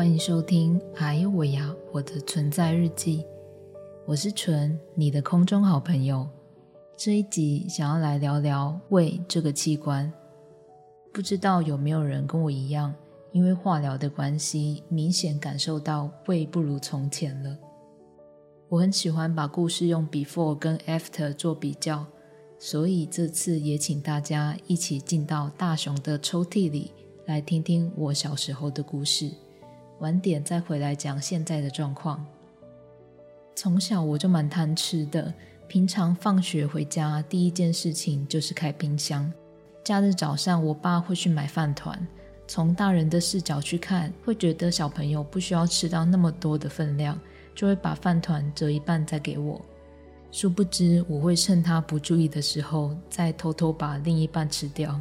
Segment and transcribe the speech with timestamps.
[0.00, 3.18] 欢迎收听《哎呦我呀我的存在日记》，
[4.06, 6.26] 我是纯，你的空中好朋友。
[6.96, 10.10] 这一集想要来聊聊胃这个器官，
[11.12, 12.94] 不知道有没有人跟我一样，
[13.32, 17.54] 因为化疗的关系，明显感受到胃不如从前了。
[18.70, 22.06] 我很喜欢把故事用 before 跟 after 做比较，
[22.58, 26.90] 所以这次也请大家一起进到大雄的抽屉里。
[27.26, 29.30] 来听听我小时候的故事，
[30.00, 32.24] 晚点再回来讲现在的状况。
[33.54, 35.32] 从小我就蛮贪吃的，
[35.68, 39.30] 平常放学回家第一件事情就是开冰箱。
[39.84, 42.06] 假日早上，我爸会去买饭团。
[42.48, 47.20] 从大人的视角去看，会觉得小朋友不需要吃到那么多的分量，
[47.54, 49.60] 就会把饭团折一半再给我。
[50.32, 54.98] 殊不知，我会趁他不注意的时候，再偷偷把另一半吃掉。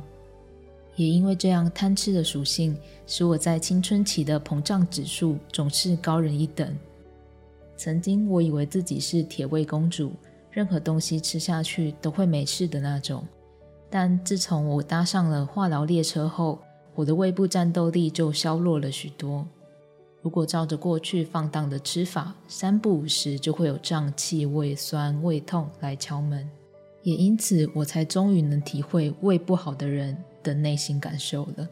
[1.00, 6.78] 也因为这样贪吃的属性，使我在青春期的膨胀指数总是高人一等。
[7.78, 10.12] 曾经我以为自己是铁胃公主，
[10.52, 13.26] 任何东西吃下去都会没事的那种。
[13.90, 16.60] 但自从我搭上了化疗列车后，
[16.94, 19.48] 我的胃部战斗力就消弱了许多。
[20.22, 26.46] 如果照着过去放荡的吃法，三不五时就会有胀气、胃酸、胃痛来敲门。
[27.04, 30.18] 也因此，我才终于能体会胃不好的人。
[30.44, 31.68] 的内心感受了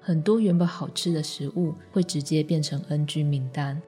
[0.00, 3.80] 很多原本好吃的食物会直接变成 NG 名单，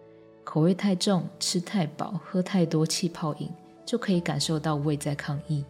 [0.44, 3.48] 口味太重、吃太饱、喝太多气泡饮，
[3.86, 5.64] 就可以感受到胃在抗议。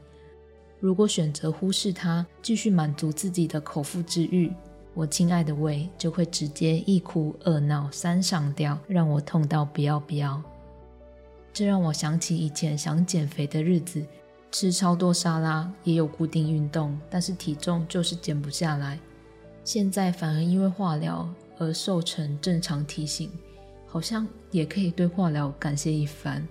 [0.80, 4.52] 如果选择忽视它，继续满足自己的口腹之欲，
[4.94, 10.42] 我亲爱的胃就会直接一哭二闹三上吊，让我痛到不要不要。
[11.52, 14.04] 这让我想起以前想减肥的日子。
[14.52, 19.00] 吃超多沙拉，也有固定运动，但是体重就是减不下来。
[19.64, 21.26] 现在反而因为化疗
[21.58, 23.30] 而瘦成正常体型，
[23.86, 26.46] 好像也可以对化疗感谢一番，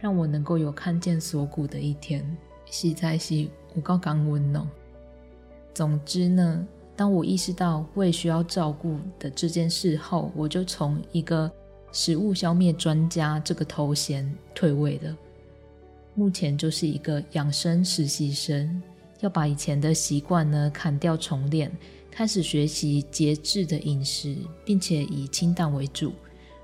[0.00, 2.36] 让我能够有看见锁骨的一天。
[2.68, 4.66] 实在是我刚刚温哦。
[5.72, 11.48] 总之呢，当我意识到胃需要照顾的这件事后，我就从一个
[11.92, 15.16] 食物消灭专家这个头衔退位了。
[16.16, 18.82] 目前就是一个养生实习生，
[19.20, 21.70] 要把以前的习惯呢砍掉重练，
[22.10, 24.34] 开始学习节制的饮食，
[24.64, 26.14] 并且以清淡为主，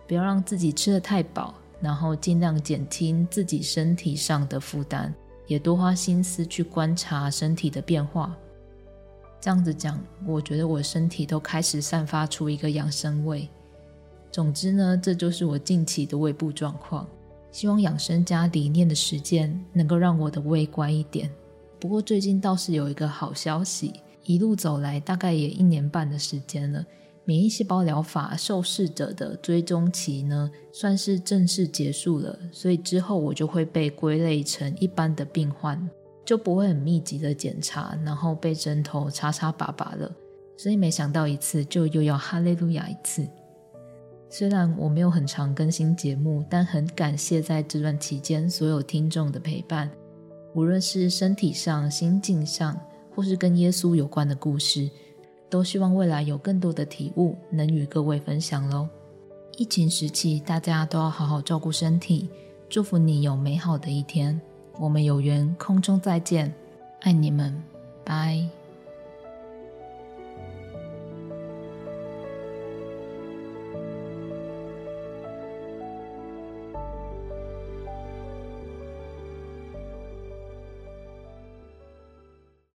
[0.08, 5.12] 不要让自己吃的太饱，然后尽量减轻自己身体上的负担，
[5.46, 8.34] 也多花心思去观察身体的变化。
[9.38, 13.46] 这样子讲，我觉得我身体都开始散发出一个养生味。
[14.30, 17.06] 总之呢，这就是我近期的胃部状况。
[17.52, 21.30] 希望养生加理念的实践能够让我的胃乖一点。
[21.78, 23.92] 不过最近倒是有一个好消息，
[24.24, 26.84] 一路走来大概也一年半的时间了，
[27.24, 32.38] 免疫细胞疗法受试者的追踪期呢，算是正式结束了。
[32.50, 35.88] 所以之后我就会被归类成一般的病患，
[36.24, 40.10] 就不会很密集的检查，然后被针头插插拔拔了。
[40.56, 43.26] 所以没想到一次就又要哈利路亚一次。
[44.34, 49.90] 虽然我没有很常更新节目，但很感谢在这段期间所有听众的陪伴。
[50.54, 52.74] 无论是身体上、心境上，
[53.14, 54.88] 或是跟耶稣有关的故事，
[55.50, 58.88] 都希望未来有更多的体悟能与各位分享喽。
[59.58, 62.30] 疫情时期，大家都要好好照顾身体，
[62.70, 64.40] 祝福你有美好的一天。
[64.78, 66.50] 我们有缘空中再见，
[67.00, 67.62] 爱你们，
[68.02, 68.61] 拜。